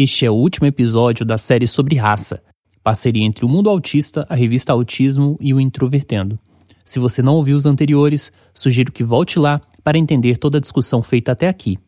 [0.00, 2.40] Este é o último episódio da série sobre raça,
[2.84, 6.38] parceria entre o Mundo Autista, a revista Autismo e o Introvertendo.
[6.84, 11.02] Se você não ouviu os anteriores, sugiro que volte lá para entender toda a discussão
[11.02, 11.80] feita até aqui.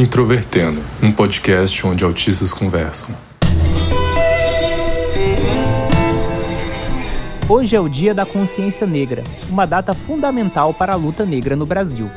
[0.00, 3.14] Introvertendo, um podcast onde autistas conversam.
[7.46, 11.66] Hoje é o Dia da Consciência Negra, uma data fundamental para a luta negra no
[11.66, 12.08] Brasil.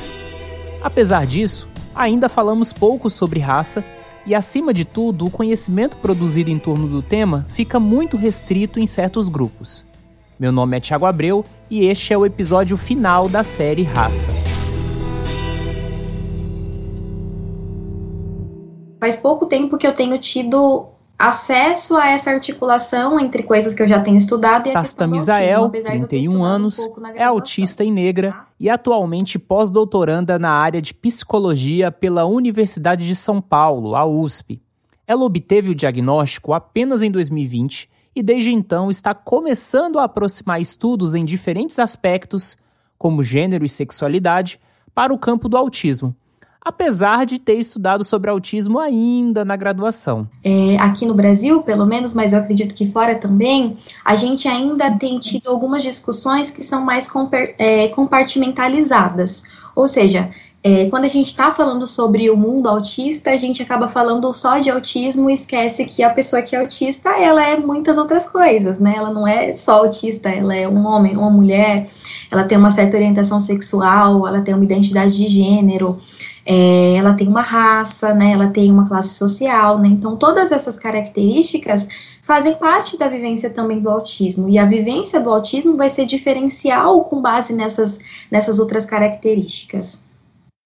[0.82, 3.84] Apesar disso, ainda falamos pouco sobre raça
[4.24, 8.86] e, acima de tudo, o conhecimento produzido em torno do tema fica muito restrito em
[8.86, 9.84] certos grupos.
[10.40, 14.30] Meu nome é Tiago Abreu e este é o episódio final da série Raça.
[19.04, 20.86] Faz pouco tempo que eu tenho tido
[21.18, 25.68] acesso a essa articulação entre coisas que eu já tenho estudado e a Casta Misael,
[25.68, 28.46] 31 anos, um é autista e negra tá?
[28.58, 34.62] e atualmente pós-doutoranda na área de psicologia pela Universidade de São Paulo, a USP.
[35.06, 41.14] Ela obteve o diagnóstico apenas em 2020 e desde então está começando a aproximar estudos
[41.14, 42.56] em diferentes aspectos,
[42.96, 44.58] como gênero e sexualidade,
[44.94, 46.16] para o campo do autismo
[46.64, 50.26] apesar de ter estudado sobre autismo ainda na graduação.
[50.42, 54.90] É, aqui no Brasil, pelo menos, mas eu acredito que fora também, a gente ainda
[54.92, 57.08] tem tido algumas discussões que são mais
[57.58, 59.44] é, compartimentalizadas.
[59.76, 60.30] Ou seja,
[60.66, 64.58] é, quando a gente está falando sobre o mundo autista, a gente acaba falando só
[64.58, 68.80] de autismo e esquece que a pessoa que é autista, ela é muitas outras coisas,
[68.80, 68.94] né?
[68.96, 71.90] Ela não é só autista, ela é um homem, uma mulher,
[72.30, 75.98] ela tem uma certa orientação sexual, ela tem uma identidade de gênero,
[76.46, 80.78] é, ela tem uma raça, né, ela tem uma classe social, né, então todas essas
[80.78, 81.88] características
[82.22, 87.04] fazem parte da vivência também do autismo, e a vivência do autismo vai ser diferencial
[87.04, 87.98] com base nessas,
[88.30, 90.02] nessas outras características.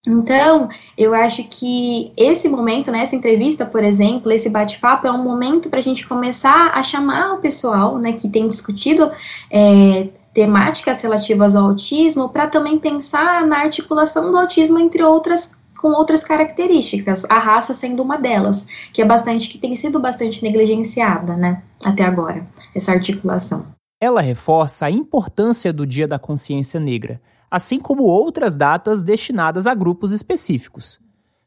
[0.06, 5.22] Então, eu acho que esse momento, né, essa entrevista, por exemplo, esse bate-papo é um
[5.22, 9.10] momento para a gente começar a chamar o pessoal, né, que tem discutido
[9.50, 15.92] é, temáticas relativas ao autismo, para também pensar na articulação do autismo entre outras com
[15.92, 21.36] outras características, a raça sendo uma delas, que é bastante que tem sido bastante negligenciada,
[21.36, 22.44] né, até agora,
[22.74, 23.64] essa articulação.
[24.00, 27.20] Ela reforça a importância do Dia da Consciência Negra,
[27.50, 31.00] assim como outras datas destinadas a grupos específicos.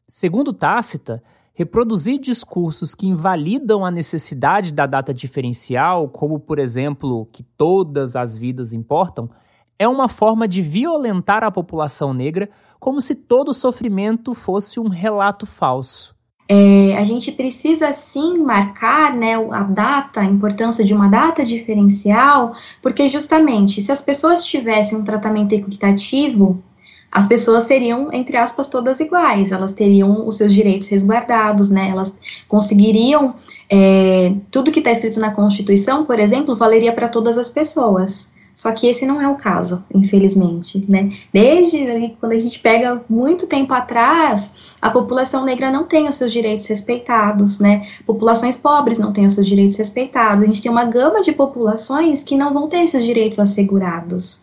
[0.06, 1.22] Segundo Tácita,
[1.54, 8.36] reproduzir discursos que invalidam a necessidade da data diferencial, como por exemplo que todas as
[8.36, 9.30] vidas importam,
[9.78, 12.48] é uma forma de violentar a população negra
[12.78, 16.14] como se todo sofrimento fosse um relato falso.
[16.54, 22.54] É, a gente precisa sim marcar né, a data, a importância de uma data diferencial,
[22.82, 26.62] porque justamente se as pessoas tivessem um tratamento equitativo,
[27.10, 31.88] as pessoas seriam, entre aspas, todas iguais, elas teriam os seus direitos resguardados, né?
[31.88, 32.14] Elas
[32.46, 33.34] conseguiriam
[33.70, 38.30] é, tudo que está escrito na Constituição, por exemplo, valeria para todas as pessoas.
[38.54, 41.12] Só que esse não é o caso, infelizmente, né?
[41.32, 46.30] Desde quando a gente pega muito tempo atrás, a população negra não tem os seus
[46.30, 47.88] direitos respeitados, né?
[48.06, 50.44] Populações pobres não têm os seus direitos respeitados.
[50.44, 54.42] A gente tem uma gama de populações que não vão ter esses direitos assegurados.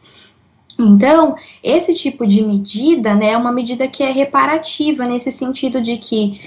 [0.79, 5.97] Então, esse tipo de medida, né, é uma medida que é reparativa nesse sentido de
[5.97, 6.39] que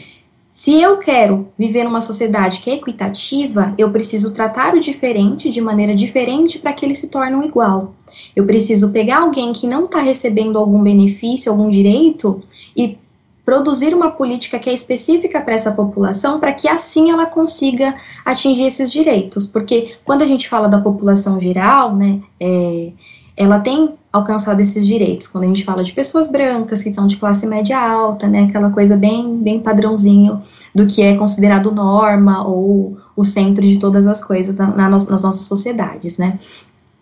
[0.52, 5.62] se eu quero viver numa sociedade que é equitativa, eu preciso tratar o diferente de
[5.62, 7.94] maneira diferente para que ele se torne um igual.
[8.36, 12.42] Eu preciso pegar alguém que não está recebendo algum benefício, algum direito
[12.76, 12.98] e
[13.46, 18.64] produzir uma política que é específica para essa população, para que assim ela consiga atingir
[18.64, 19.46] esses direitos.
[19.46, 22.92] Porque quando a gente fala da população geral, né, é,
[23.38, 25.26] ela tem alcançado esses direitos.
[25.26, 28.70] Quando a gente fala de pessoas brancas que são de classe média alta, né, aquela
[28.70, 30.42] coisa bem, bem padrãozinho
[30.74, 35.06] do que é considerado norma ou o centro de todas as coisas na, na, nas
[35.06, 36.38] nossas sociedades, né.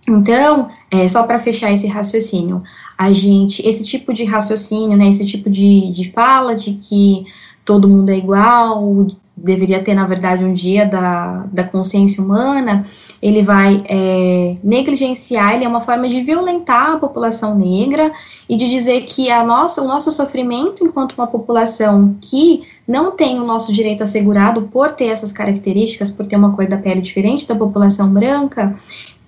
[0.08, 2.62] Então, é, só para fechar esse raciocínio,
[2.96, 7.24] a gente, esse tipo de raciocínio, né, esse tipo de, de fala de que
[7.64, 9.06] todo mundo é igual,
[9.42, 12.84] deveria ter, na verdade, um dia da, da consciência humana,
[13.22, 18.12] ele vai é, negligenciar, ele é uma forma de violentar a população negra
[18.48, 23.40] e de dizer que a nossa, o nosso sofrimento enquanto uma população que não tem
[23.40, 27.46] o nosso direito assegurado por ter essas características, por ter uma cor da pele diferente
[27.46, 28.76] da população branca,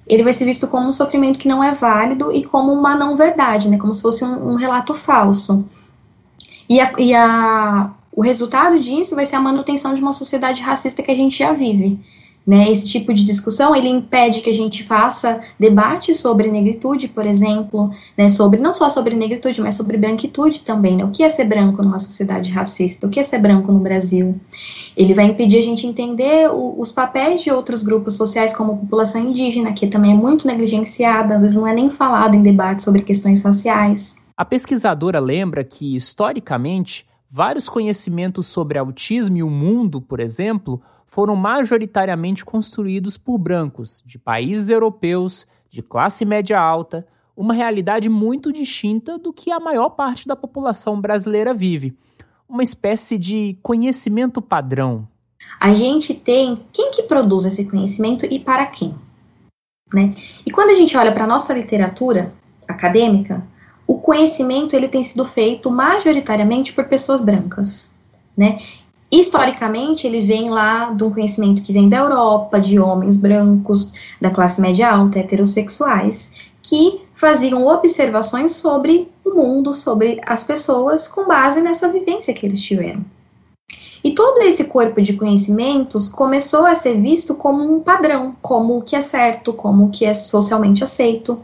[0.07, 3.17] ele vai ser visto como um sofrimento que não é válido e como uma não
[3.17, 5.65] verdade, né, como se fosse um, um relato falso.
[6.69, 11.03] E a, e a o resultado disso vai ser a manutenção de uma sociedade racista
[11.03, 11.99] que a gente já vive.
[12.45, 17.25] Né, esse tipo de discussão ele impede que a gente faça debate sobre negritude, por
[17.25, 20.97] exemplo, né, sobre não só sobre negritude, mas sobre branquitude também.
[20.97, 23.07] Né, o que é ser branco numa sociedade racista?
[23.07, 24.35] O que é ser branco no Brasil?
[24.97, 28.77] Ele vai impedir a gente entender o, os papéis de outros grupos sociais, como a
[28.77, 32.83] população indígena, que também é muito negligenciada, às vezes não é nem falada em debate
[32.83, 34.17] sobre questões raciais.
[34.37, 41.35] A pesquisadora lembra que, historicamente, vários conhecimentos sobre autismo e o mundo, por exemplo, foram
[41.35, 49.19] majoritariamente construídos por brancos, de países europeus, de classe média alta, uma realidade muito distinta
[49.19, 51.97] do que a maior parte da população brasileira vive.
[52.47, 55.09] Uma espécie de conhecimento padrão.
[55.59, 58.95] A gente tem quem que produz esse conhecimento e para quem,
[59.93, 60.15] né?
[60.45, 62.33] E quando a gente olha para a nossa literatura
[62.69, 63.43] acadêmica,
[63.87, 67.91] o conhecimento ele tem sido feito majoritariamente por pessoas brancas,
[68.37, 68.59] né?
[69.11, 74.31] Historicamente, ele vem lá de um conhecimento que vem da Europa, de homens brancos, da
[74.31, 76.33] classe média alta, heterossexuais,
[76.63, 82.63] que faziam observações sobre o mundo, sobre as pessoas, com base nessa vivência que eles
[82.63, 83.05] tiveram.
[84.03, 88.83] E todo esse corpo de conhecimentos começou a ser visto como um padrão, como o
[88.83, 91.39] que é certo, como o que é socialmente aceito.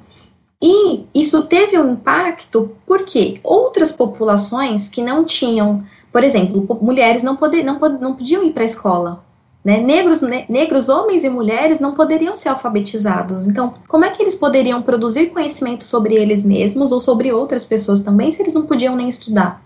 [0.61, 7.37] E isso teve um impacto porque outras populações que não tinham por exemplo, mulheres não,
[7.37, 9.25] poder, não, não podiam ir para a escola.
[9.65, 9.79] Né?
[9.79, 13.47] Negros, ne negros, homens e mulheres não poderiam ser alfabetizados.
[13.47, 18.01] Então, como é que eles poderiam produzir conhecimento sobre eles mesmos ou sobre outras pessoas
[18.01, 19.63] também, se eles não podiam nem estudar?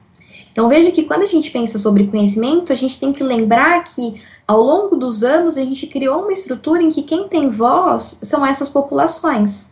[0.51, 4.21] Então, veja que quando a gente pensa sobre conhecimento, a gente tem que lembrar que
[4.47, 8.45] ao longo dos anos a gente criou uma estrutura em que quem tem voz são
[8.45, 9.72] essas populações.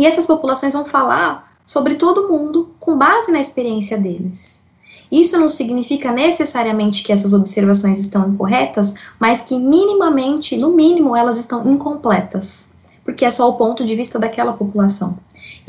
[0.00, 4.64] E essas populações vão falar sobre todo mundo com base na experiência deles.
[5.12, 11.38] Isso não significa necessariamente que essas observações estão incorretas, mas que minimamente, no mínimo, elas
[11.38, 12.70] estão incompletas,
[13.04, 15.18] porque é só o ponto de vista daquela população.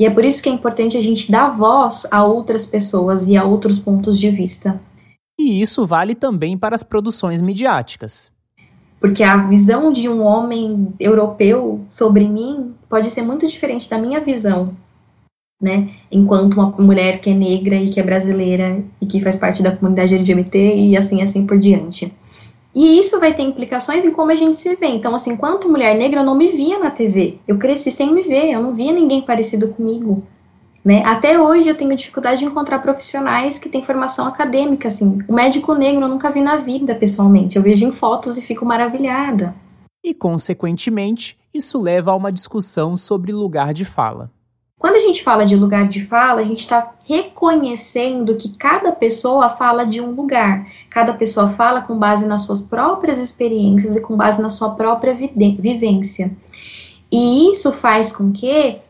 [0.00, 3.36] E é por isso que é importante a gente dar voz a outras pessoas e
[3.36, 4.80] a outros pontos de vista.
[5.38, 8.32] E isso vale também para as produções midiáticas.
[9.02, 14.20] Porque a visão de um homem europeu sobre mim pode ser muito diferente da minha
[14.20, 14.74] visão
[15.62, 15.90] né?
[16.10, 19.74] Enquanto uma mulher que é negra e que é brasileira e que faz parte da
[19.74, 22.12] comunidade LGBT e assim assim por diante.
[22.74, 24.86] E isso vai ter implicações em como a gente se vê.
[24.86, 27.38] Então, assim, enquanto mulher negra, eu não me via na TV.
[27.46, 30.24] Eu cresci sem me ver, eu não via ninguém parecido comigo.
[30.84, 31.04] Né?
[31.04, 35.18] Até hoje eu tenho dificuldade de encontrar profissionais que têm formação acadêmica, assim.
[35.28, 37.56] O médico negro eu nunca vi na vida, pessoalmente.
[37.56, 39.54] Eu vejo em fotos e fico maravilhada.
[40.04, 44.30] E, consequentemente, isso leva a uma discussão sobre lugar de fala.
[44.76, 49.48] Quando a gente fala de lugar de fala, a gente está reconhecendo que cada pessoa
[49.50, 54.16] fala de um lugar, cada pessoa fala com base nas suas próprias experiências e com
[54.16, 56.36] base na sua própria vivência.
[57.12, 58.80] E isso faz com que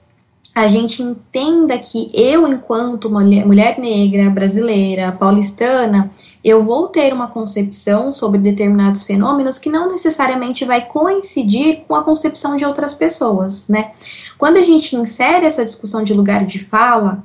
[0.54, 6.10] a gente entenda que eu, enquanto mulher, mulher negra, brasileira, paulistana,
[6.44, 12.02] eu vou ter uma concepção sobre determinados fenômenos que não necessariamente vai coincidir com a
[12.02, 13.92] concepção de outras pessoas, né?
[14.36, 17.24] Quando a gente insere essa discussão de lugar de fala,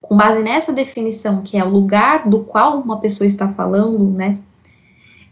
[0.00, 4.38] com base nessa definição, que é o lugar do qual uma pessoa está falando, né?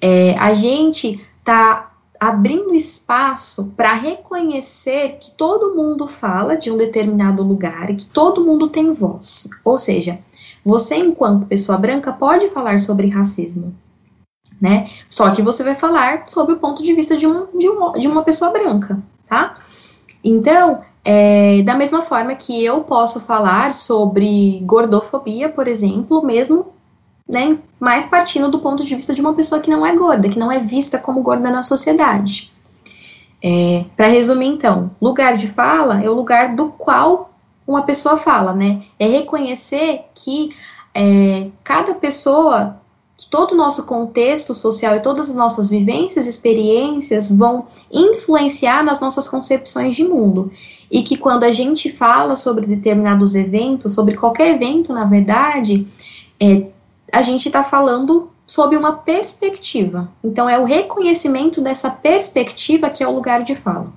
[0.01, 1.92] É, a gente está
[2.23, 8.45] abrindo espaço para reconhecer que todo mundo fala de um determinado lugar e que todo
[8.45, 9.49] mundo tem voz.
[9.65, 10.21] Ou seja,
[10.65, 13.75] você, enquanto pessoa branca, pode falar sobre racismo,
[14.61, 14.89] né?
[15.11, 18.07] Só que você vai falar sobre o ponto de vista de, um, de, um, de
[18.07, 19.59] uma pessoa branca, tá?
[20.23, 26.73] Então, é, da mesma forma que eu posso falar sobre gordofobia, por exemplo, mesmo
[27.29, 30.39] né, mais partindo do ponto de vista de uma pessoa que não é gorda, que
[30.39, 32.53] não é vista como gorda na sociedade.
[33.43, 37.33] É, Para resumir, então, lugar de fala é o lugar do qual
[37.67, 38.83] uma pessoa fala, né?
[38.99, 40.51] É reconhecer que
[40.95, 42.77] é, cada pessoa,
[43.17, 49.01] que todo o nosso contexto social e todas as nossas vivências, experiências vão influenciar nas
[49.01, 50.53] nossas concepções de mundo.
[50.91, 55.87] E que quando a gente fala sobre determinados eventos, sobre qualquer evento, na verdade,
[56.39, 56.67] é,
[57.13, 60.09] a gente está falando sob uma perspectiva.
[60.25, 63.93] Então, é o reconhecimento dessa perspectiva que é o lugar de fala.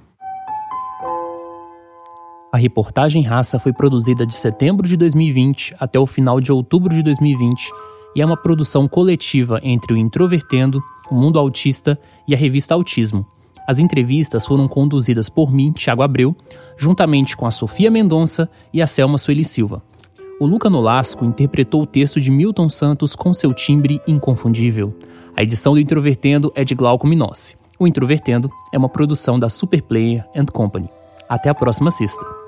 [2.51, 7.01] A reportagem Raça foi produzida de setembro de 2020 até o final de outubro de
[7.01, 7.69] 2020
[8.15, 13.25] e é uma produção coletiva entre o Introvertendo, o Mundo Autista e a revista Autismo.
[13.67, 16.36] As entrevistas foram conduzidas por mim, Thiago Abreu,
[16.77, 19.81] juntamente com a Sofia Mendonça e a Selma Sueli Silva.
[20.37, 24.93] O Luca Nolasco interpretou o texto de Milton Santos com seu timbre inconfundível.
[25.33, 27.55] A edição do Introvertendo é de Glauco Minossi.
[27.79, 30.89] O Introvertendo é uma produção da Superplayer and Company.
[31.29, 32.44] Até a próxima sexta.